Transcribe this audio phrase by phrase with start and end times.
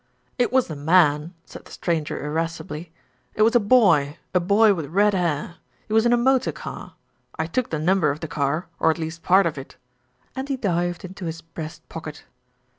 [0.39, 2.91] "It wasn't a man," said the stranger irascibly.
[3.35, 5.57] "It was a boy, a boy with red hair.
[5.87, 6.95] He was in a motor car.
[7.37, 9.77] I took the number of the car, or at least part of it,"
[10.35, 12.23] and he dived into his breast pocket.